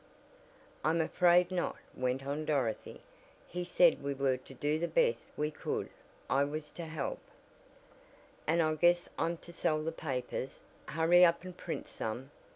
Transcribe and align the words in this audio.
"I'm 0.83 0.99
afraid 0.99 1.51
not," 1.51 1.75
went 1.93 2.25
on 2.25 2.43
Dorothy. 2.43 3.01
"He 3.47 3.63
said 3.63 4.01
we 4.01 4.15
were 4.15 4.37
to 4.37 4.53
do 4.55 4.79
the 4.79 4.87
best 4.87 5.31
we 5.37 5.51
could. 5.51 5.91
I 6.27 6.43
was 6.43 6.71
to 6.71 6.85
help" 6.85 7.19
"And 8.47 8.63
I 8.63 8.73
guess 8.73 9.07
I'm 9.19 9.37
to 9.37 9.53
sell 9.53 9.83
the 9.83 9.91
papers. 9.91 10.59
Hurry 10.87 11.23
up 11.23 11.43
and 11.43 11.55
print 11.55 11.87
some. 11.87 12.31